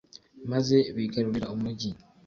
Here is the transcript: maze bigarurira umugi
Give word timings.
maze 0.51 0.75
bigarurira 0.95 1.47
umugi 1.55 1.89